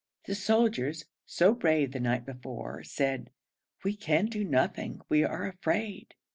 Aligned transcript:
The 0.25 0.33
soldiers, 0.33 1.05
so 1.27 1.53
brave 1.53 1.91
the 1.91 1.99
night 1.99 2.25
before, 2.25 2.81
said: 2.83 3.29
'We 3.83 3.97
can 3.97 4.25
do 4.25 4.43
nothing 4.43 4.99
we 5.09 5.23
are 5.23 5.47
afraid. 5.47 6.15